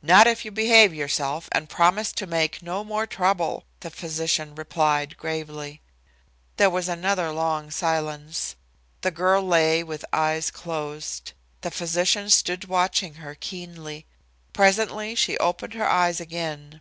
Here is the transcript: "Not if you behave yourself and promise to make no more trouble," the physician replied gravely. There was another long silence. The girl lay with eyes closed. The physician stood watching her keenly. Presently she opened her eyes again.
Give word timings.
"Not 0.00 0.26
if 0.26 0.46
you 0.46 0.50
behave 0.50 0.94
yourself 0.94 1.46
and 1.52 1.68
promise 1.68 2.10
to 2.12 2.26
make 2.26 2.62
no 2.62 2.82
more 2.82 3.06
trouble," 3.06 3.64
the 3.80 3.90
physician 3.90 4.54
replied 4.54 5.18
gravely. 5.18 5.82
There 6.56 6.70
was 6.70 6.88
another 6.88 7.30
long 7.32 7.70
silence. 7.70 8.56
The 9.02 9.10
girl 9.10 9.42
lay 9.42 9.84
with 9.84 10.06
eyes 10.10 10.50
closed. 10.50 11.32
The 11.60 11.70
physician 11.70 12.30
stood 12.30 12.64
watching 12.64 13.16
her 13.16 13.34
keenly. 13.34 14.06
Presently 14.54 15.14
she 15.14 15.36
opened 15.36 15.74
her 15.74 15.86
eyes 15.86 16.18
again. 16.18 16.80